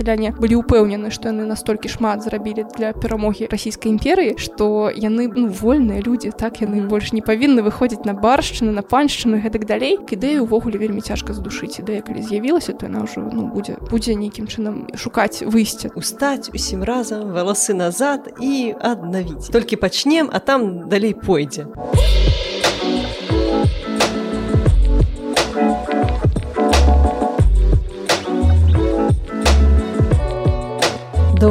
[0.00, 5.48] сяляне былі ўпэўнены што яны настолькі шмат зрабілі для перамогі расійскай імперыі што яны ну,
[5.52, 10.48] вольныя людзі так яны больш не павінны выходзіць на баршчыны на паншчыны гэтак далей ідэю
[10.48, 14.88] увогуле вельмі цяжка здушыць ідэя калі з'явілася то яна ўжо ну будзе будзе нейкім чынам
[14.96, 21.68] шукаць выйсце устаць усім разам валасы назад і аднавіць толькі пачнем а там далей пойдзе
[21.68, 22.49] а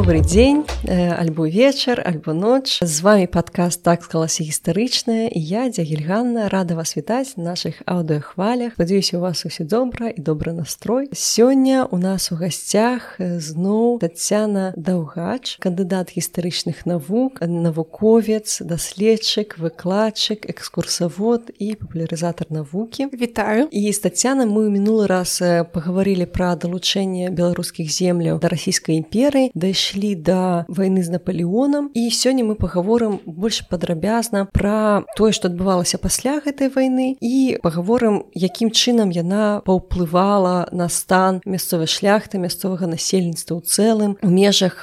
[0.00, 5.70] добрый дзень э, альбо вечар альбо ноч з вами падкаст так склалася гістарычная і я
[5.70, 11.08] дзягельганна рада вас вітаць наших аўдыохвалях спадзяюся у вас усе добра і добры настрой.
[11.12, 21.54] Сёння у нас у гасцях зноў татяна даўгач кандыдат гістарычных навук навуковец даследчык выкладчык экскурсавод
[21.58, 25.40] і папулярызатар навукі вітаю і з татяна мы мінулы раз
[25.72, 32.10] пагаварылі пра далучэнне беларускіх земляў да расійскай імперыі да дайшлі да вайны з наполеонам і
[32.10, 38.74] сёння мы пагаворым больш падрабязна пра тое што адбывалася пасля гэтай вайны і пагаворым якім
[38.74, 44.82] чынам яна паўплывала на стан мясцовай шляхты мясцовага насельніцтва ў цэлым у межах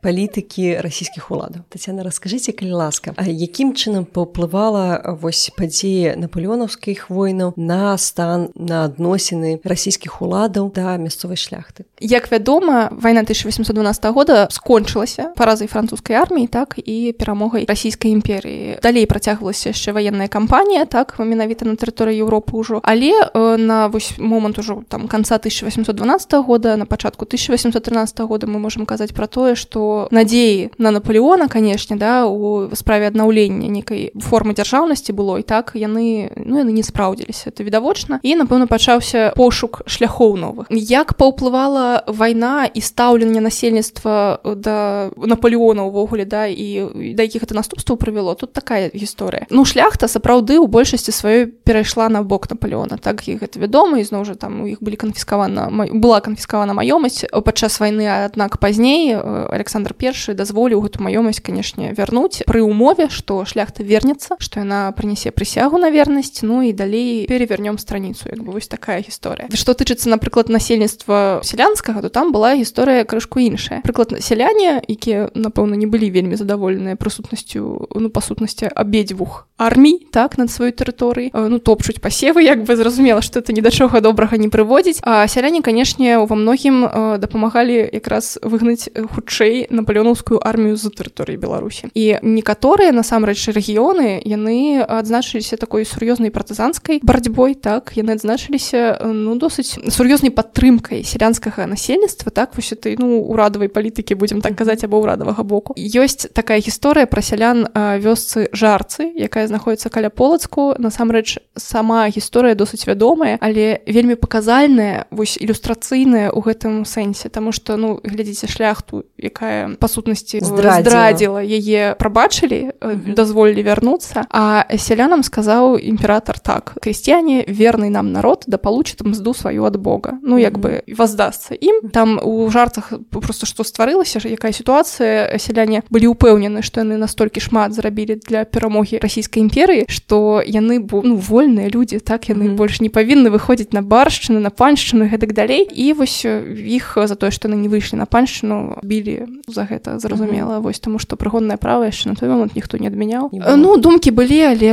[0.00, 1.66] палітыкі расійскіх уладаў.
[1.68, 8.86] Татяна расскажыце калі ласка а якім чынам паўплывала вось падзеі наполеонаўскіх войнаў на стан на
[8.86, 11.84] адносіны расійскіх уладаў да мясцовай шляхты?
[12.00, 18.78] Як вядома вайна 1812 года года скончылася паразай французскай арміі так і перамогай расійскай імперыі
[18.82, 24.18] далей працягвалася яшчэ ваенная кампанія так менавіта на тэрыторыі Еўропы ўжо але э, на вось
[24.18, 29.54] момант ужо там конца 1812 года на пачатку 1813 года мы можемм казаць пра тое
[29.54, 35.72] што надзеі на наполеона канешне да у справе аднаўлення некай формы дзяржаўнасці было і так
[35.74, 40.66] яны ну яны не спраўдзіліся это відавочна і напэўна пачаўся пошук шляхоў новых.
[40.70, 47.96] Як паўплывала вайна і стаўленне насельніцтва да наполеона увогуле да і да якіх это наступстваў
[47.96, 53.28] прывяло тут такая гісторыя ну шляхта сапраўды у большасці сваёй перайшла на бок наполеона так
[53.28, 58.06] і гэта вядома ізноў жа там у іх былі канфіскавана была канфіскавана маёмасць падчас вайны
[58.06, 64.60] аднак пазней александр першы дазволіў гэту маёмасць канешне вярнуць пры умове што шляхта вернецца што
[64.60, 69.48] яна прынясе прысягу на вернасць ну і далей перевернём страніцу як бы вось такая гісторыя
[69.54, 75.80] што тычыцца напрыклад насельніцтва сялянскага то там была гісторыя крышку іншая прыклад сяляне якія напэўна
[75.80, 81.56] не былі вельмі задаволеныя прысутнасцю ну па сутнасці абедзвюх армій так над сваёй тэрыторыі ну
[81.58, 85.64] топчуць пасевы як бы зразумела што это ні да чога добрага не прыводзіць а сяляне
[85.64, 86.84] канешне ва многім
[87.16, 95.56] дапамагалі якраз выгнаць хутчэй наполеонаўскую армію з тэрыторыі беларусі і некаторыя насамрэч рэгіёны яны адзначыліся
[95.56, 102.72] такой сур'ёзнай партызанскай барацьбой так яны адзначыліся ну досыць сур'ёзнай падтрымкай сялянскага насельніцтва так вось
[102.72, 105.78] этой ну урадавай палітыкі будзем так казаць або ўрадавага боку.
[105.78, 107.70] Ёсць такая гісторыя пра сялян
[108.02, 110.74] вёсцы жарцы якая знаходіцца каля полацку.
[110.74, 117.30] Насамрэч сама гісторыя досыць вядомая але вельмі паказальная вось ілюстрацыйная ў гэтым сэнсе.
[117.30, 121.46] Тому что ну глядзіце шляхту якая па сутнасці здрадзіла.
[121.46, 122.74] яе прабачылі
[123.14, 129.64] дазволілі вярнуцца а сялянам сказаў імператор так крестьяне верный нам народ да получит мзду сваю
[129.64, 134.79] ад Бога ну як бы воздастся ім там у жарцах просто што стварылася якая сітуацыя
[134.86, 141.02] сяляне былі ўпэўнены што яны настолькі шмат зрабілі для перамогі расійскай імперыі што яны бу
[141.04, 142.56] ну, вольныя людзі так яны mm -hmm.
[142.56, 147.30] больш не павінны выходзіць на баршчыны на паншчыны гэтак далей і вось іх за тое
[147.30, 150.54] што яны не выйшлі на паншчыну білі за гэта зразумела.
[150.54, 150.62] Mm -hmm.
[150.62, 153.30] вось таму што прыгодная права яшчэ на той момант ніхто не адмяняў.
[153.56, 154.66] Ну думкі былі але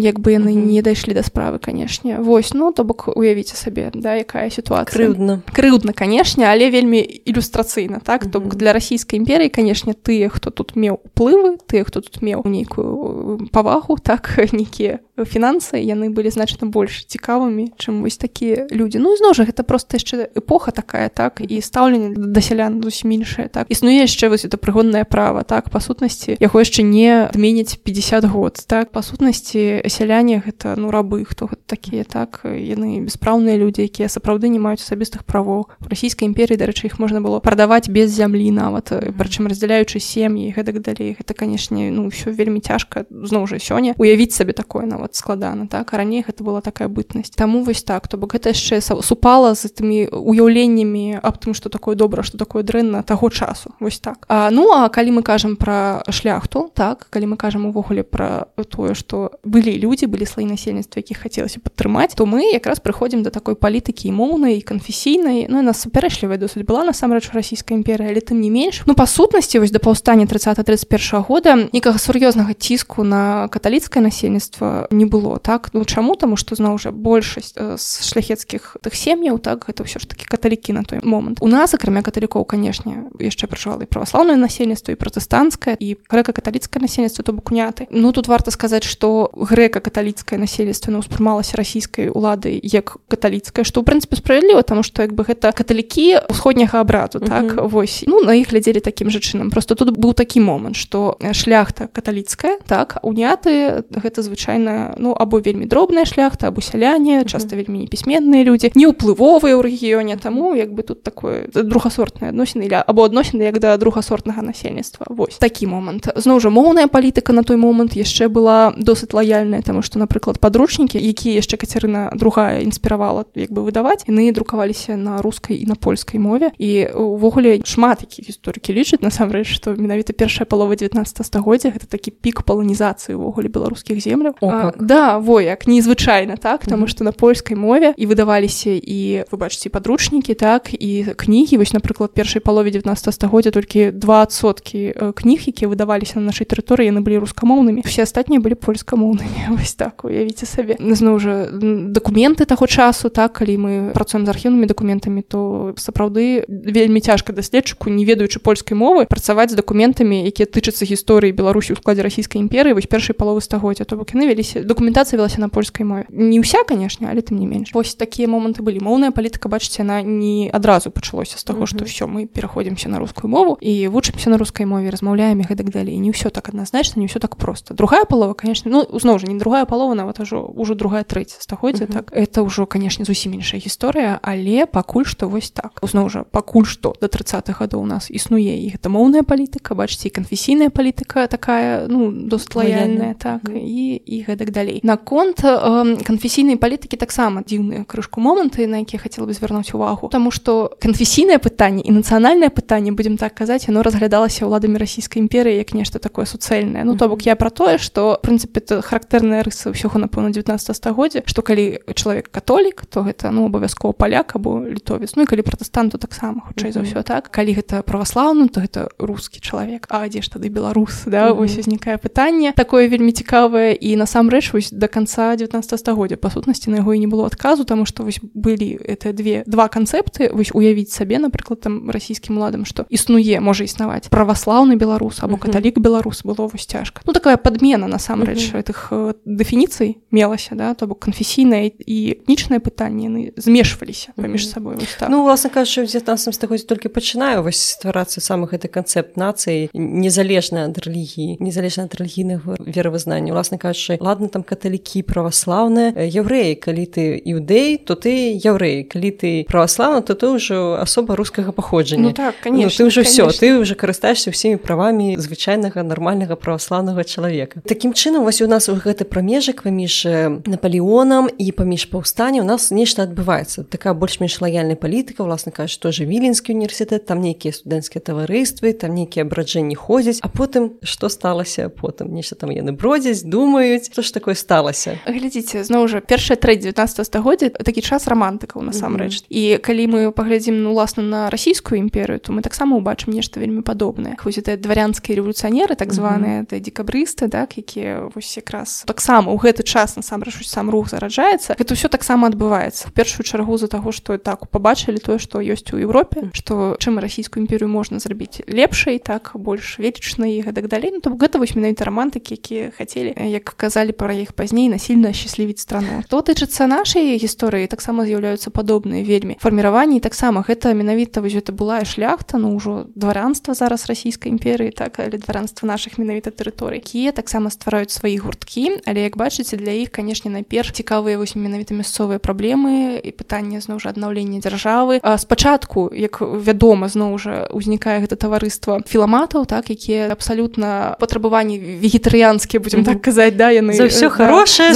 [0.00, 0.72] як бы яны mm -hmm.
[0.72, 2.16] не дайшлі да справы канешне.
[2.18, 4.96] Вось ну то бок уявіце сабе да якая сітуацыя.
[4.96, 5.40] Крыўдна.
[5.52, 8.26] Крыўдна канешне але вельмі ілюстрацыйна так?
[8.26, 12.44] То бок для расійскай імперыі канешне тыя хто тут меў уплывы тыя хто тут меў
[12.44, 18.98] нейкую павагу так нейкія фінансы яны былі значна больш цікавымі чым вось такія людзі.
[18.98, 23.48] Ну зноў жа гэта просто яшчэ эпоха такая так і стаўленне да сялян зусім іншае
[23.48, 23.70] так.
[23.70, 25.70] Існуе яшчэ вось это прыгоднае права так.
[25.70, 28.92] Па сутнасці яго яшчэ не адменяць 50 год так.
[28.92, 32.42] Па сутнасці сяляне гэта ну рабы хто такія так.
[32.44, 35.68] Яны беспраўныя людзі якія сапраўды не маюць асабістых правоў.
[35.80, 41.16] Расійскай імперіі дарэчы іх можна было прадаваць без зямлі нават прычым раздзяляючы сем'і гэтак далей.
[41.18, 45.66] Гэта канешне ну ўсё вельмі цяжка зноў жа сёння уявіць сабе такое нават нават складана
[45.66, 45.92] так?
[45.92, 49.66] А раней гэта была такая бытнасць таму вось так то бок гэта яшчэ супала з
[49.68, 53.74] тымі уяўленнямі аб тым што такое добра што такое дрэнна таго часу.
[53.80, 54.26] Вось так.
[54.28, 58.94] А, ну а калі мы кажам пра шляхту так калі мы кажам увогуле пра тое
[58.94, 63.54] што былі людзі былі слоі насельніцтва якіх хацелася падтрымаць то мы якраз прыходзім да такой
[63.54, 65.46] палітыкі і моўнай канфесійнай.
[65.48, 68.82] Ну нас супярэчлівая досыць была насамрэч расійская імперыя але тым не менш.
[68.86, 74.86] Ну па сутнасці вось да паўстання 30 31 года некага сур'ёзнага ціску на каталіцкае насельніцтва
[74.90, 75.70] не было так?
[75.72, 80.08] Ну чаму таму што зноў жа большасць з шляхецкіх тых сем'яў так гэта ўсё ж
[80.08, 84.94] таки каталікі на той момант у нас акрамя каталікоў канешне яшчэ прачувала і праваслаўнае насельніцтва
[84.94, 90.94] і пратэстанцкае і грэка-каталіцкае насельніцтва то бок уняты ну тут варта сказаць што грэка-каталіцкае насельніцтва
[90.94, 95.52] не ўспрымалася расійскай улады як каталіцкая што ў прынцыпе справядліва таму што як бы гэта
[95.52, 98.04] каталікі усходняга абразу так вось.
[98.06, 102.58] Ну на іх глядзелі такім жа чынам просто тут быў такі момант што шляхта каталіцкая
[102.66, 108.72] так уняты гэта звычайна ну або вельмі дробная шляхта або сяляне часта вельмі непісьменныя людзі.
[108.74, 113.58] Не ўплывовыя ў рэгіёне таму як бы тут такое другасортнае адносіны ля або адносіны як
[113.58, 115.06] да другасортнага насельніцтва.
[115.10, 115.38] Вось.
[115.38, 116.08] Такі момант.
[116.16, 120.98] Зноў жа моўная палітыка на той момант яшчэ была досыць лаяльная таму што напрыклад падручнікі
[120.98, 126.20] якія яшчэ кацярына другая інспіравала як бы выдаваць яны друкаваліся на рускай і на польскай
[126.20, 126.52] мове.
[126.58, 132.10] І увогуле шмат якіх гісторыкі лічаць насамрэч што менавіта першая палова 19 стагоддзя гэта такі
[132.10, 134.34] пік паланізацыі увогуле беларускіх земляў
[134.78, 139.70] да во як незвычайна так таму што на польскай мове і выдаваліся і вы бачыце
[139.70, 146.20] падручнікі так і кнігі вось напрыклад першай палове 19 стагоддзя толькі двасоткі кніг якія выдаваліся
[146.20, 151.18] на нашай тэрыторыі яны былі рускамоўнымі все астатнія былі польскамоўнымі вось так уявіце сабе зноў
[151.18, 157.32] жа дакументы таго часу так калі мы працуем з архіўнымі дакументамі то сапраўды вельмі цяжка
[157.32, 162.40] даследчыку не ведаючы польскай мовы працаваць з дакументамі якія тычацца гісторыі беларусі ў складзе расійскай
[162.42, 163.84] імперыі вось першай паловы стагоддзя.
[163.84, 166.06] То бок яны вяліся дакументацыя велася на польскай мове.
[166.10, 170.02] Не ўся канешне але тым не менш вось такія моманты былі моўная палітыка бачыце она
[170.02, 174.38] не адразу пачалося з таго што ўсё мы пераходзімся на рускую мову і вучымся на
[174.38, 177.74] рускай мове размаўляем і гэтак далей не ўсё так адназначна не ўсё так просто.
[177.74, 181.86] Другая палова конечно ну зноў жа не другая палова нават ужо ўжо другая трэця стагоддзя
[181.86, 182.12] так.
[182.12, 185.80] Это ўжо канешне зусім іншая гісторыя але пакуль што вось так.
[185.82, 190.08] Зноў жа пакуль што до 30 гадоў у нас існуе і гэта моўная палітыка бачыце
[190.08, 193.64] і канфесійная палітыка такая ну досыць лаяльная так mm -hmm.
[193.64, 194.80] і і гэтак далей.
[194.82, 200.08] Наконт э, канфесійнай палітыкі таксама дзіўныя крышку моманты на якія хацела бы звярнуць увагу.
[200.10, 205.56] Таму што канфесійнае пытанне і нацыянальнае пытанне будзем так казаць яно разглядалася ўладамі расійскай імперыі
[205.56, 210.02] як нешта такое суцэльнае ну то бок я пра тое што прынцыпе характэрная рыса ўсёга
[210.02, 215.22] напэўна 19 стагоддзя што калі чалавек католік то гэта ну абавязкова паляк або літовец ну
[215.24, 217.30] і калі пратэстанту таксама хутчэй за ўсё так?
[217.30, 221.98] Калі гэта праваслаўным то гэта рускі чалавек А дзе ж тады беларус да вось узнікае
[221.98, 223.74] пытанне такое вельмі цікавае.
[223.76, 227.64] І насамрэч вось до конца 19 стагоддзя па сутнасці на яго і не было адказу
[227.64, 232.64] тому што вось былі это две два канцэпты вось уявіць сабе напрыклад там расійскім уладам
[232.64, 237.86] што існуе можа існаваць праваслаўны беларус або каталік беларус было вось цяжка ну такая подмена
[237.86, 244.48] насамрэч гэтых э, дэфініцый мелася да то бок канфесійнае і этнічнае пытанне яны змешваліся паміж
[244.48, 245.12] сабой так.
[245.12, 250.64] ну власна кажучы в 19 стагоддзе толькі пачынаю вось стварацца самы гэты канцэпт нацыі незалежна
[250.70, 255.92] ад рэлігіі незалежна ад рэлігійных веравызнання власна кажучы ладно там каталікі праваслаўныя.
[255.98, 261.52] Яўрэі калі ты іудэй то ты яўрэй калі ты праваслаўна то ты ўжо асоба рускага
[261.52, 262.10] паходжання.
[262.10, 267.04] Ну, так конечно, ну, ты ўжо все ты уже карыстаешься ўсімі правамі звычайнага нармальнага праваслаўнага
[267.04, 267.60] чалавека.
[267.66, 270.06] Такім чынам вось у нас у гэты прамежак паміж
[270.46, 273.64] наполеонам і паміж паўстання у нас нешта адбываецца.
[273.66, 278.94] Такая больш-менш лаяльная палітыка власна кажа што же віленскі універсітэт там нейкія студэнцкія таварыствы там
[278.94, 282.12] нейкія абраджэнні ходзяць а потым што сталася потым?
[282.14, 283.90] Нешта там яны бродзяць думаюць.
[283.92, 289.24] Што ж такое сталася глядзіце зноў жа першая трэ 19 стагоддзя такі час рамантыкаў насамрэч.
[289.24, 289.56] Mm -hmm.
[289.56, 293.62] і калі мы паглядзім ну уласна на расійскую імперыю то мы таксама убачым нешта вельмі
[293.62, 294.14] падобнае.
[294.18, 296.60] Хоць это дварянскія рэволюцыянеры так званыя mm -hmm.
[296.60, 301.54] декабрысты так якія вось якраз таксама ў гэты час насамрэч сам рух зараджаецца.
[301.58, 302.88] Гэта ўсё таксама адбываецца.
[302.88, 306.98] В першую чаргу за таго што так пабачылі тое што ёсць у Еўропе што чым
[306.98, 310.90] расійскую імперію можна зрабіць лепшай так больш вечнай і гэтак далей.
[310.92, 315.60] Ну, то гэта вось менавіта рамантыкі якія хацелі як казалі пра іх пазней насільна счаслівіць
[315.60, 316.02] страну.
[316.08, 321.84] То тычыцца нашай гісторыі таксама з'яўляюцца падобныя вельмі фарміраванні таксама гэта менавіта вось гэта была
[321.84, 326.80] шляхта ну ўжо дваранства зараз расійскай імперыі так але дваранства наших менавіта тэрыторый.
[326.80, 331.74] Якія таксама ствараюць свае гурткі але як бачыце для іх канешне найперш цікавыя вось менавіта
[331.74, 335.00] мясцовыя праблемы і пытанне зноў жа аднаўлення дзяржавы.
[335.18, 342.84] Спачатку як вядома зноў жа узнікае гэта таварыства філаматаў так якія абсалютна патрабаванні вегетарыянскія будзем
[342.84, 344.72] так казаць да яны все хорошее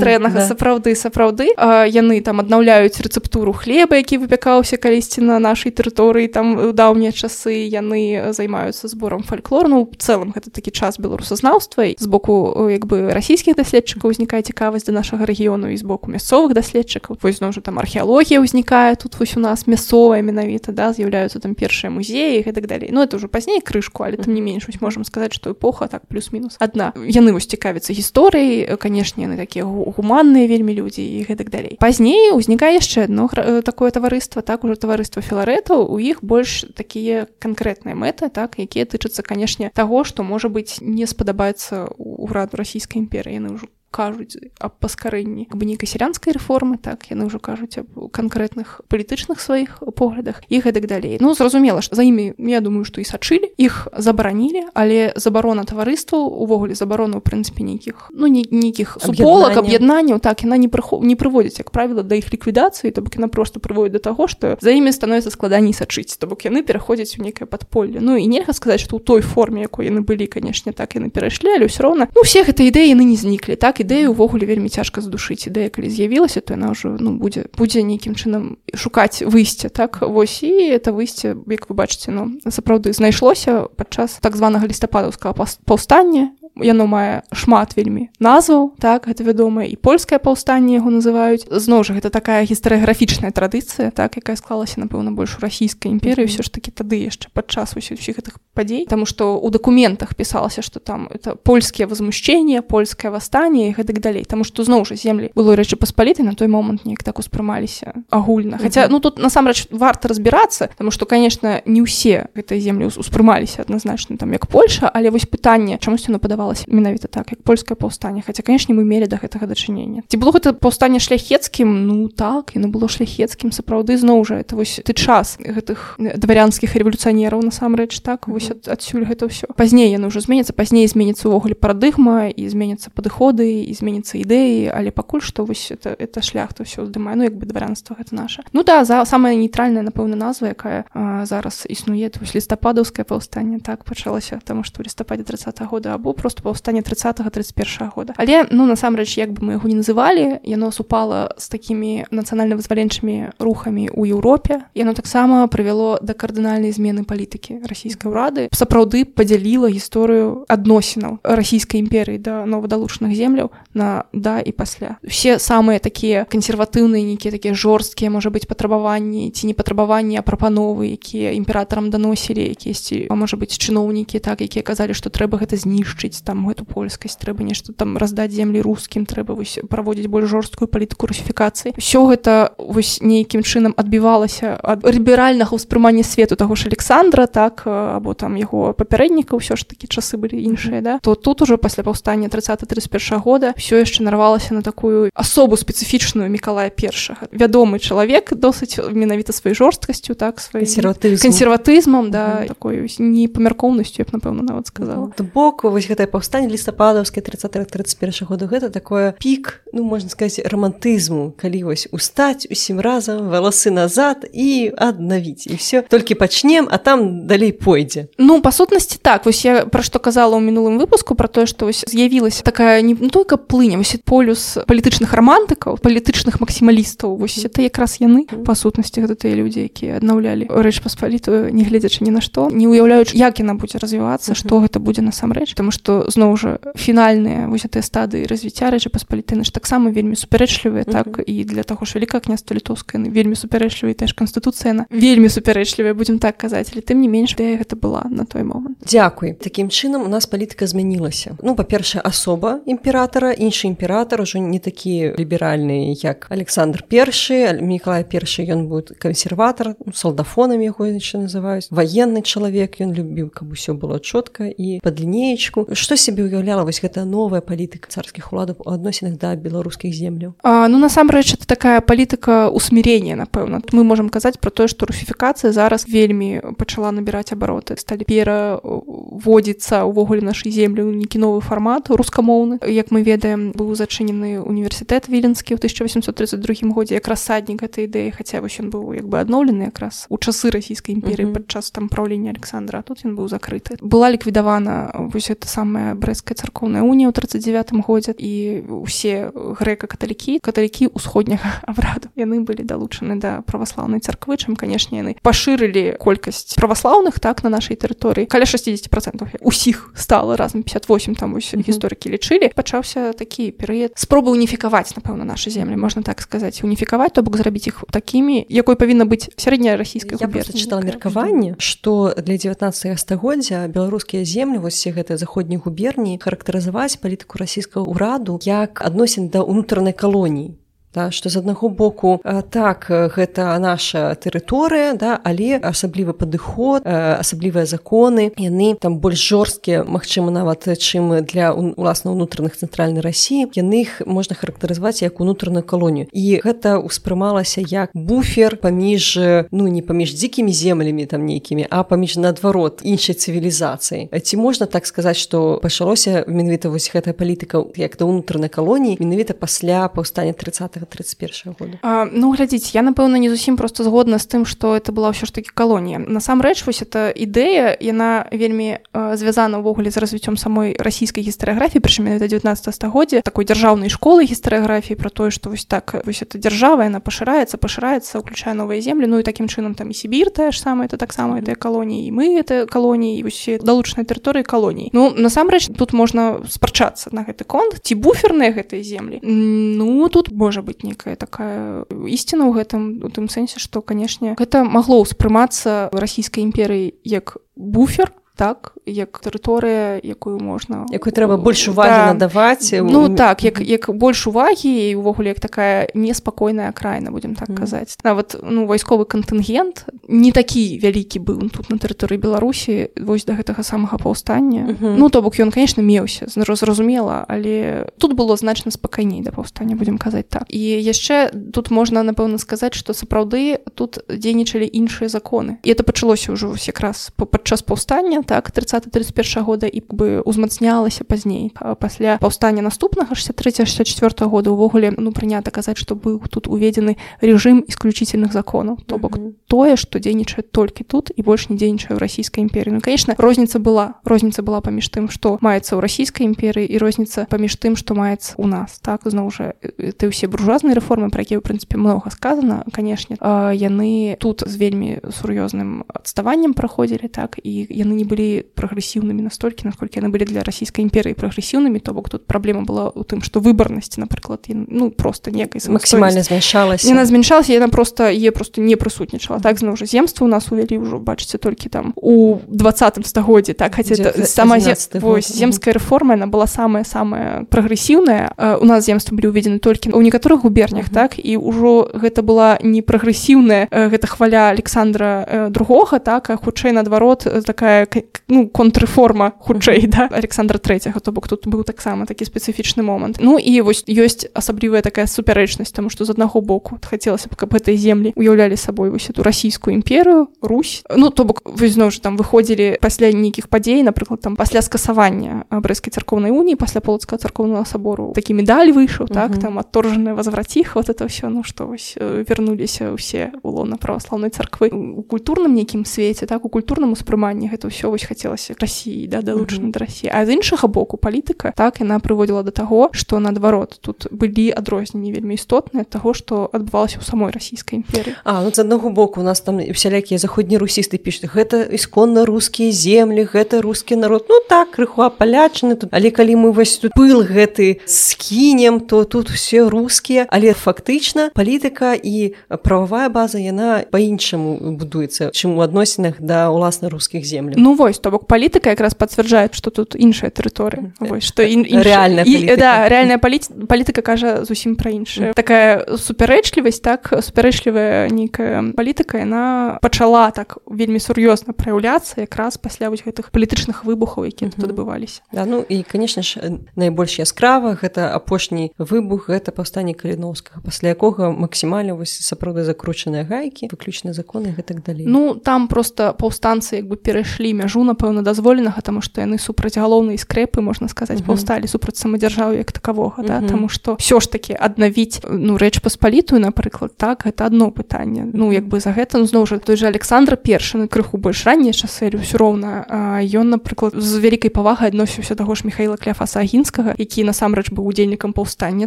[0.00, 1.52] дрэннага сапраўды сапраўды.
[1.86, 7.68] Яны там аднаўляюць рэцэптуру хлеба які выпякаўся калісьці на нашай тэрыторыі там даўнія часы.
[7.68, 11.92] Яны займаюцца збором фальклорну цэлым гэта такі час беларусазнаўства.
[11.98, 16.54] З боку як бы расійскіх даследчыкаў узнікае цікавасць да нашага рэгіёну і з боку мясцовых
[16.56, 17.18] даследчыкаў.
[17.22, 21.54] Вось зноў жа там археалогія ўзнікае тут вось у нас мясцовая менавіта да з'яўляюцца там
[21.54, 22.88] першыя музеі і так далей.
[22.92, 26.56] Ну это ўжо пазней крышку але там не менш можам сказаць што эпоха так плюс-мінус
[26.60, 26.92] адна.
[26.96, 31.74] Яны вось цікавяцца гісторыяй канешне яны такія гуманныя вельмі людзі і гэтак далей.
[31.80, 33.28] Пазней узнікае яшчэ адно
[33.64, 39.24] такое таварыства так уже таварыства філарэтаў у іх больш такія канкрэтныя мэты так якія тычацца
[39.24, 43.40] канешне таго што можа быць не спадабаецца ўраду расійскай імперыі.
[43.40, 48.84] Яны ўжо кажуць аб паскарэнні бы нейкай сялянскай рэформы так яны ўжо кажуць аб канкрэтных
[48.92, 51.16] палітычных сваіх поглядах і гэтак далей.
[51.20, 56.28] Ну зразумела ж за імі я думаю што і сачылі іх забаранілі але забарона таварыстваў
[56.28, 61.64] увогуле забарону ў прынцыпе нейкіх ну нейкіх суполак аб'яднанняў так яна не прыхо не прыводзіць
[61.64, 64.92] як правіла да іх ліквідацыі то бок яна просто прыводіць да таго што за імі
[64.92, 68.04] становіцца складаней сачыць то бок яны пераходзяць у нейкае падполле.
[68.04, 71.56] Ну і нельга сказаць што ў той форме якой яны былі канешне так яны перайшлі
[71.56, 74.66] але ўсё роўна ну всех гэта ідэі яны не зніклі так і ідэю увогуле вельмі
[74.66, 75.46] цяжка задушыць.
[75.46, 80.02] Ідэя калі з'явілася то яна ўжо ну будзе будзе нейкім чынам шукаць выйсце так?
[80.02, 86.34] Вось і это выйсце як вы бачыце ну сапраўды знайшлося падчас так званага лістападаўскага паўстання
[86.60, 91.46] яно мае шмат вельмі назваў так гэта вядомае і польскае паўстанне яго называюць.
[91.50, 96.28] Зноў жа гэта такая гістарыяграфічная традыцыя так якая склалася напэўна больш у расійскай імперыі.
[96.28, 98.86] Ўсё ж такі тады яшчэ падчас усіх гэтых падзей.
[98.86, 104.24] Таму што ў дакументах пісалася што там это польскія возмущения польскае восстанне і гэтак далей.
[104.24, 108.58] Таму што зноў жа землі было рэчы паспаліты на той момант неяк так успрымаліся агульна.
[108.58, 114.16] Хаця ну тут насамрэч варта разбірацца Таму што конечно не ўсе гэтыя землі успрымаліся адназначна
[114.16, 118.42] там як Польша але вось пытанне чамусьці нападавала адбывалася менавіта так як польскае паўстанне хаця
[118.42, 122.88] канешне мы мелі да гэтага дачынення ці было гэта паўстанне шляхецкім ну так яно было
[122.88, 128.68] шляхецкім сапраўды зноў жа это вось ты час гэтых дварянскіх рэвалюцыянераў насамрэч так вось ад,
[128.68, 133.72] адсюль гэта ўсё пазней яно ўжо зменіцца пазней зменіцца ўвогуле парадыгма і зменяцца падыходы і
[133.74, 137.46] зменіцца ідэі але пакуль што вось это это шлях то ўсё здымаю ну як бы
[137.46, 142.34] дварянства гэта наша ну да за самая нейтральная напэўна назва якая а, зараз існуе вось
[142.34, 143.58] лістападаўскае паўстанне.
[143.60, 148.14] Так пачалася таму што ў лістападзе 30 -го года або просто паўстане 30-31 года.
[148.16, 153.88] Але ну насамрэч як бы мы яго не называлі яно супала з такімі нацыянальна-вызваленчымі рухамі
[153.88, 158.48] ў Еўропе яно таксама прывяло да кардынальнай змены палітыкі расійскай урады.
[158.52, 165.78] Сапраўды падзяліла гісторыю адносінаў расійскай імперыі да новадалучных земляў на да і пасля все самыя
[165.78, 171.90] такія кансерватыўныя нейкія такія жорсткія можа быць патрабаванні ці не патрабаванні а прапановы якія імператарам
[171.90, 177.14] даносілі якісьці можа быць чыноўнікі так якія казалі што трэба гэта знішчыць там гэту польскасць
[177.22, 181.78] трэба нешта там раздаць землі рускім трэба вось праводзіць больш жорсткую палітыку русіфікацыі.
[181.78, 188.14] Все гэта вось нейкім чынам адбівалася ад ліберальнага ўспрымання свету таго ж александра так або
[188.18, 190.98] там яго папярэдніка ўсё ж такі часы былі іншыя да.
[190.98, 196.74] То тут уже пасля паўстання 30-31 года все яшчэ нарвалася на такую асобу спецыфічную мікалая
[196.74, 197.30] першага.
[197.30, 202.10] Вядомы чалавек досыць менавіта сваёй жорсткасцю так свай кансерватызмам.
[202.10, 205.12] да такой непамяркоўнасцю я б напэўна нават сказала.
[205.34, 211.68] Бок вось гэтая паўстане лістападаўскай 30-31 году гэта такое пік ну можна сказать романтызму калі
[211.68, 217.52] вось устаць усім разам валасы назад і аднавіць і все толькі пачнем а там далей
[217.52, 218.08] пойдзе.
[218.16, 221.68] Ну па сутнасці так вось я пра што казала ў мінулым выпуску про тое што
[221.68, 227.60] вось з'явілася такая не ну, только плыня вось полюс палітычных романтыкаў палітычных максімалістаў вось это
[227.60, 228.24] якраз яны.
[228.24, 232.64] Па сутнасці гэта тыя людзі якія аднаўлялі рэч паспалітую не гледзячы ні на што не
[232.64, 235.52] уяўляюць як яна будзе развівацца што гэта будзе насамрэч.
[235.52, 240.84] Тому что зноў жа фінальныя вось гэтыя стадыі развіцця рэчы паспалітыны ж таксама вельмі супярэчлівыя
[240.84, 240.92] mm -hmm.
[240.92, 241.20] так?
[241.26, 246.18] І для таго ж вяліка княства літоўская вельмі супярэчлівая теж канстытуцыя на вельмі супярэчлівая будзем
[246.18, 246.70] так казаць.
[246.72, 248.76] Але тым не менш де гэта была на той момант.
[248.90, 251.36] Дякуй такім чынам у нас палітыка змянілася.
[251.42, 257.60] Ну па-першае асоба імператора іншы імператор ужо не такі ліберальны як александр першы.
[257.60, 261.68] Мікалай першы ён будет кансерватор ну, салдафонам яго яшчэ называюць.
[261.70, 266.82] Военны чалавек ён любіў каб усё было чётка і под лінеечку что сябе уяўляла вось
[266.82, 271.78] гэта новая палітыка царскіх уладаў у адносінах да беларускіх земляў а, ну насамрэч это такая
[271.78, 277.76] палітыка усмірення напэўна мы можемм казаць про тое што русіфікацыя зараз вельмі пачала набіраць абароты.
[277.76, 282.58] Сталі пераводзіцца увогуле нашай землі ў нейкі новы фармат рускамоўны.
[282.64, 288.40] Як мы ведаем быў зачынены універсітэт віленскі ў 1832 годзе як рассаднік этой ідэі хаця
[288.40, 292.82] вось ён быў як бы адноўлены якраз у часы расійскай імперыі падчас там праўлення александра
[292.82, 293.76] тут ён быў закрыты.
[293.84, 300.40] Была ліквідавана вось это сам самая брэская царкоўная унія ў 39 годзе і усе грэка-каталікі
[300.40, 307.20] каталікі ўсходняга абраду яны былі далучаны да праваслаўнай царквы чым канешне яны пашырылі колькасць праваслаўных
[307.20, 312.48] так на нашай тэрыторыі каля 60 процентов усіх стала разам 58 там вось гісторыкі лічылі
[312.56, 317.68] пачаўся такі перыяд спробы уніфікаваць напэўна наша землі можна так сказаць уніфікаваць то бок зрабіць
[317.68, 324.64] іх такімі якой павінна быць сярэдняя расійская чытала меркаванне што для 19 стагоддзя беларускія землі
[324.64, 330.54] вось все гэтыя заходнія губерні характарызаваць палітыку расійскага ўраду як адносін да унутранай калоніі
[330.96, 338.32] да, што з аднаго боку так гэта наша тэрыторыя да але асаблівы падыход асаблівыя законы
[338.40, 344.36] яны там больш жорсткія Мачыма нават чым для уласна унутраных цэнтральнай рассіі яны іх можна
[344.36, 346.08] характарызаваць як унутраную калонію.
[346.12, 349.18] І гэта ўспрымалася як буфер паміж
[349.52, 354.86] ну не паміж дзікімі землямі там нейкімі а паміж наадварот іншай цывілізацыі ці можна так
[354.86, 360.85] сказаць што пачалося менавіта вось гэтая палітыка як да унутранай калоніі менавіта пасля паўстання 30
[360.86, 361.78] 31 года?
[361.82, 365.26] А, ну глядзіць я напэўна не зусім просто згодна з тым что это была ўсё
[365.26, 365.98] ж таки калонія.
[365.98, 372.28] Насамрэч вось это ідэя яна вельмі звязана ўвогуле з развіццём самой расійскай гістарыяграфіі прычым это
[372.28, 377.00] 19 стагоддзя такой дзяржаўнай школы гістарыяграфіі про тое что вось так вось это дзяржава яна
[377.00, 379.06] пашыраецца пашыраецца уключая новыя землі.
[379.06, 382.38] Ну і такім чынам там і сібір тая ж самае это таксама это калоніі мы
[382.40, 384.90] это калоніі усе далучнай тэрыторыі калоніі.
[384.92, 389.20] Ну насамрэч тут можна спрачацца на гэты конт ці буферныя гэтай землі?
[389.22, 394.36] Ну тут можа быть быть некая такая ісціна ў гэтым у тым сэнсе што канешне
[394.36, 401.68] гэта магло ўспрымацца расійскай імперыі як буфер так як тэрыторыя якую можна якую трэба больш
[401.72, 402.06] увагі да.
[402.12, 407.48] надаваць ну так як як больш увагі і увогуле як такая неспакойная краіна будемм так
[407.48, 407.56] mm.
[407.56, 413.32] казаць нават ну вайсковы кантынгент не такі вялікі быў тут на тэрыторыі беларусі вось да
[413.32, 414.94] гэтага самага паўстання mm -hmm.
[414.98, 419.98] ну то бок ён конечно меўся зразумела але тут было значна спакайней да паўстання будемм
[419.98, 425.72] казаць так і яшчэ тут можна напэўна сказаць што сапраўды тут дзейнічалі іншыя законы і
[425.72, 431.52] это пачалося ўжо якраз падчас паўстання так 30-31 года і бы узмацнялася пазней.
[431.80, 438.32] Пасля паўстання наступнага 63-64 года увогуле ну прынята казаць што быў тут уведзены рэжым исключительных
[438.32, 438.78] законаў.
[438.86, 442.80] То бок тое што дзейнічае толькі тут і больш не дзейнічае ў расійскай імперіі ну
[442.80, 447.56] конечно розніца была розніца была паміж тым што маецца ў расійскай імперыі і розніца паміж
[447.62, 448.80] тым што маецца у нас.
[448.82, 454.16] Так зноў жа ты ўсе буржуазныя рэформы пра якія ў прынцыпе многа сказана канешне яны
[454.18, 460.00] тут з вельмі сур'ёзным адставаннем праходзілі так і яны не былі былі прагрэсіўнымі настолькі наколькі
[460.00, 464.00] яны былі для расійскай імперыі прагрэсіўнымі то бок тут праблема была ў тым што выбарнасці
[464.00, 469.60] напрыклад ну просто некай максімальна змяншалася яна змяншалася яна просто е просто не прысутнічала так
[469.60, 473.94] зноў жа земства у нас увялі ўжо бачыце толькі там у двадцатым стагоддзе так хаця
[474.24, 480.00] сама земская рэформа яна была самая самая прагрэсіўная у нас земства былі ўведзены толькі ў
[480.00, 486.40] некаторых губернях так і ўжо гэта была не прагрэсіўная гэта хваля александра другога так а
[486.40, 487.84] хутчэй наадварот такая
[488.28, 490.08] ну контррэформа хутчэй да?
[490.10, 493.18] Александра третьего то бок тут быў таксама такі спецыфічны момант.
[493.20, 497.54] Ну і вось ёсць асаблівая такая супярэчнасць тому что з аднаго боку хацелася б каб
[497.54, 500.82] этой землі уяўлялі сабой вось эту расійскую імперыю Русь.
[500.90, 505.92] Ну то бок зноў ж там выходзілі пасля нейкіх падзей напрыклад там пасля скасавання брэскай
[505.92, 508.12] царкоўнай уніі пасля полацкага царкоўнага сабору.
[508.14, 513.32] Такі медаль выйшаў так там адторжаная возвратіх вот это все ну што вось вярнуліся ўсе
[513.42, 514.70] улона праваслаўнай царквы.
[514.72, 519.72] У культурным нейкім свеце так у культурным успрыманні гэта ўсё вось хацелася рассіі да далучана
[519.72, 524.12] да рассіі а з іншага боку палітыка так яна прыводзіла да таго што наадварот тут
[524.12, 528.90] былі адрозненні вельмі істотныя таго што адбывалася ў самой расійскай імперы А ну з аднаго
[528.90, 534.26] боку у нас там всялякія заходні русісты пішуць гэта ісконна рускія землі гэта рускі народ
[534.28, 539.30] ну так крыху апалячаны тут але калі мы вось тут пыл гэты скінем то тут
[539.30, 546.50] все рускія але фактычна палітыка і прававая база яна по-іншаму будуецца чым у адносінах да
[546.50, 551.24] ўласна рускіх земляў ну вось то бок палітыка якраз пацвярджае што тут іншая тэрыторыя вось
[551.24, 552.24] што рэальная
[552.56, 560.30] да рэальная палітыка кажа зусім пра іншая такая супярэчлівасць так супярэчлівая нейкая палітыка яна пачала
[560.30, 565.22] так вельмі сур'ёзна праяўляцца якраз пасля вось гэтых палітычных выбухаў якія тут адбываліся.
[565.32, 571.30] Да ну і канешне ж найбольш яскрава гэта апошні выбух гэта паўстанне каліновскага пасля якога
[571.30, 575.06] максімальна вось сапраўды закручаная гайкі выключна законы гэтак далей.
[575.06, 580.14] Ну там просто паўстанцы як бы перайшлі мяжу напэўна дазволенага тому что яны супраць галоўнай
[580.22, 583.42] скрэпы можна сказаць паўсталі супраць самадзяржаў як такавога да?
[583.42, 588.30] Тому что все ж таки аднавіць ну рэч паспалітую напрыклад так это одно пытанне.
[588.32, 591.72] Ну як бы за гэта ну, зноў жа той же александр першы крыху больш раннія
[591.72, 592.86] часы ўсё роўна
[593.26, 598.32] ён напрыклад з вялікай павагай адносіўся таго ж михаила кляфаса агінскага які насамрэч быў удзельнікам
[598.32, 598.86] паўстання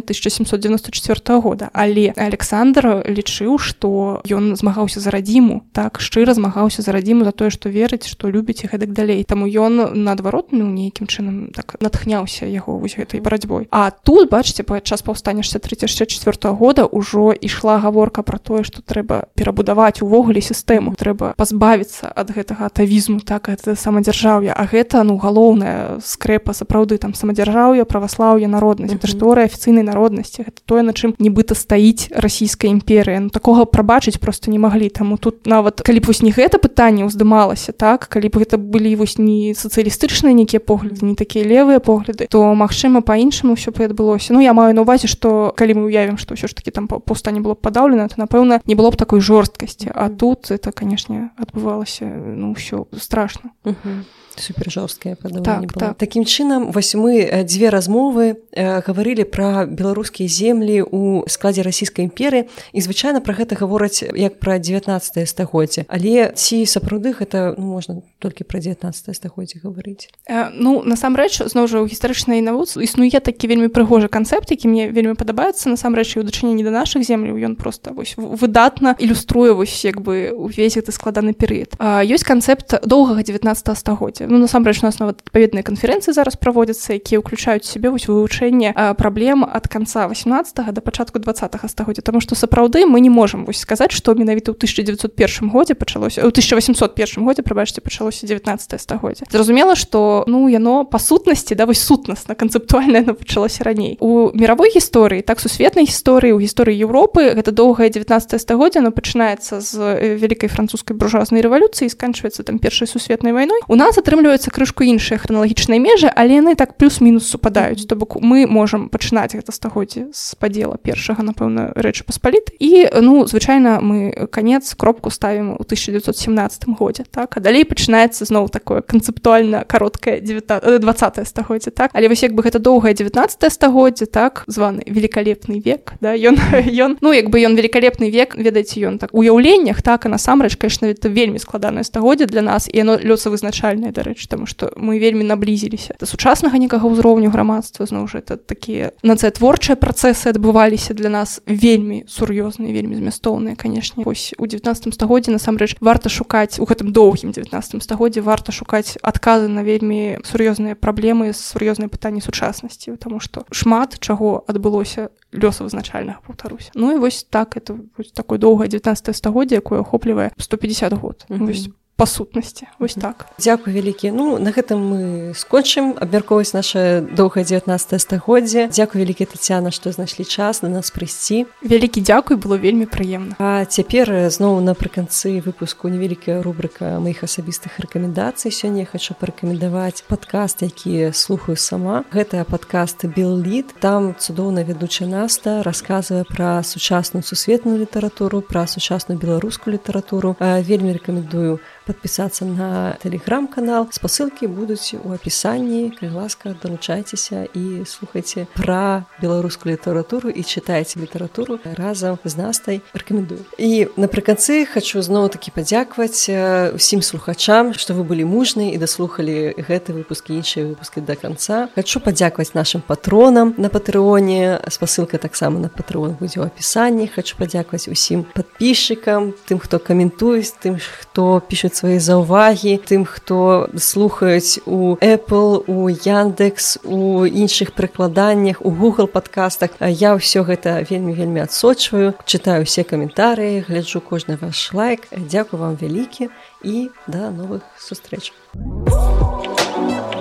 [0.00, 1.68] 1794 года.
[1.72, 7.50] Але александр лічыў что ён змагаўся за радзіму так шчыра змагаўся за радзіму за тое
[7.50, 9.24] што верыць што любіць і гэтак далей.
[9.24, 13.68] Таму ён наадварот ну нейкім чынам так натхняўся яго вось гэтай барацьбой.
[13.70, 20.02] А тут бачыце падчас паўстання 64 года ўжо ішла гаворка про тое што трэба перабудаваць
[20.02, 20.94] увогуле сістэму.
[20.94, 24.54] Трэба пазбавіцца ад гэтага атавізму так это самадзяржаўя.
[24.54, 28.94] А гэта ну галоўная скрэпа сапраўды там самадзяржаўя праваслаўя народнасць.
[28.94, 30.46] Это шторы афіцыйнай народнасці.
[30.46, 33.20] Гэта тое на чым нібыта стаіць расійская імперыя.
[33.20, 34.88] Ну такога прабачыць просто не маглі.
[34.88, 39.18] Таму тут нават калі вось не гэта пытанне ўздымалася так калі б гэта былі вось
[39.18, 44.32] не сацыялістычныя нейкія погляды не такія левыя погляды то магчыма по-іншаму все бы адбылося.
[44.32, 47.40] Ну я маю на увазе что калі мы уявім что ўсё ж таки там паўстане
[47.40, 49.90] было падаўлена то напэўна не было б такой жорсткасці.
[49.94, 54.04] А тут это канешне адбывалася ну ўсё страшно -huh
[54.36, 55.96] супер жорсткая так, так.
[55.96, 62.46] таким чынам вось мы дзве размовы э, гаварылі пра беларускія землі у складзе расійскай імперы
[62.72, 68.02] і звычайна пра гэта гавораць як пра 19 стагоддзя але ці сапраўды гэта ну, можна
[68.18, 73.46] толькі пра 19 стагоддзя гаварыць э, ну насамрэч зноў жа ў гістарычнай навуцы існуе такі
[73.46, 75.70] вельмі прыгожы канцэпт які мне вельмі падабаецца.
[75.70, 80.76] Насамрэч у дачыненні да нашых земляў ён просто вось выдатна ілюструе вось як бы увесь
[80.76, 81.78] гэты складаны перыяд.
[81.78, 84.26] Ёсць канцэпт доўгага 19 стагоддзя.
[84.26, 89.46] Ну насамрэч у нас нават адпаведныя канферэнцыі зараз праводзяцца якія ўключаюць сябе вось вывучэнне праблем
[89.46, 92.02] ад канца 18 да пачатку 20 стагоддзя.
[92.02, 96.32] Тому что сапраўды мы не можемм вось сказаць што менавіта ў 1901 годзе пачалося у
[96.32, 98.39] 1801 годзе прабачце пачалося 19
[98.78, 104.30] стагоддзя зразумела что ну яно па сутнасці да вось сутнасна канцэптуальна яно пачалося раней у
[104.34, 109.72] мировой гісторыі так сусветнай гісторыі ў гісторыі Еўропы гэта доўгае 19 стагоддзя но пачынаецца з
[110.16, 115.80] вялікай французскай буржуазнай рэвалюцыі сканчваецца там першай сусветнай вайной у нас атрымліваецца крышку іншыя храналагічныя
[115.80, 120.76] межы але яны так плюс-мінус супадаюць то бок мы можам пачынаць гэта стагоддзе з падзела
[120.76, 127.36] першага напэўна рэчы паспаліт і ну звычайна мы канец кропку ставім у 1917 годзе так
[127.36, 131.90] а далей пачынаецца зноў такое канцэптуальна кароткае 20 стагоддзе так?
[131.94, 136.38] Але вось як бы гэта доўгае 19 стагоддзе так званы великолепны век да ён
[136.86, 140.86] ён ну як бы ён великолепны век ведаеце ён так уяўленнях так а насамрэч конечно
[140.86, 144.98] это вельмі складанае стагоддзе для нас і яно лёса вызначальнае дарэ дарэчы таму што мы
[144.98, 145.94] вельмі наблізіліся.
[146.00, 152.04] Да сучаснага некага ўзроўню грамадства зноў жа это такія нацыятворчыя працэсы адбываліся для нас вельмі
[152.10, 154.04] сур'ёзныя вельмі змястоўныя канешне.
[154.04, 159.48] Вось у 19 стагоддзе насамрэч варта шукаць у гэтым доўгім 19 стагоддзе варта шукаць адказы
[159.48, 166.70] на вельмі сур'ёзныя праблемы сур'ёзныя пытанні сучаснасці тому што шмат чаго адбылося лёсавызначальнага паўтаруся.
[166.74, 167.78] Ну і вось так это
[168.14, 171.26] такое доўгае 19 стагоддзе якое охоплівае 150 год.
[171.28, 173.26] Mm -hmm па сутнасці вось так.
[173.36, 175.00] Дзякуй вялікі ну на гэтым мы
[175.36, 181.44] скончым абмяркоўваць наше доўгае 19 стагоддзе дзякуй вялікі тацяна што знайшлі час на нас прыйсці
[181.60, 188.48] вялікі дзякуй было вельмі прыемна А цяпер зноў напрыканцы выпуску невялікая рубрыка маіх асабістых рэкамендацый
[188.48, 192.08] сёння хочу парэкамендаваць падкаст які слухаю сама.
[192.16, 199.76] Гэтая падкаст беллід там цудоўна вядучая наста расказвае пра сучасную сусветную літаратуру пра сучасную беларускую
[199.76, 203.88] літаратуру вельмі рэкамендую подпісацца на телеграм-канал.
[203.90, 211.58] Спасылкі будуць у апісанні калі ласка далучайцеся і слухайце пра беларускую літаратуру і чытайце літаратуру
[211.64, 216.30] разам з настай рэкамендую і напрыканцы хочу зноў такі падзякаваць
[216.78, 221.66] усім слухачам што вы былі мужныя і даслухалі гэты выпуск іншыя выпускі до конца.
[221.74, 227.90] Хочу падзякаваць нашим патронам на патрыоне спасылка таксама на патрон будзе ў апісанні хочу падзякаваць
[227.90, 235.64] усім подписчикам тым хто каментуюць тым хто пішуць свае заўвагі тым хто слухаюць у apple
[235.64, 242.68] у яндекс у іншых прыкладаннях у google подкастах я ўсё гэта вельмі вельмі адсочваю чытаю
[242.68, 245.08] усе каментарыі гляджу кожны ваш лайк.
[245.16, 246.28] Дзякую вам вялікі
[246.62, 248.32] і да новых сустрэч.
[248.54, 250.19] у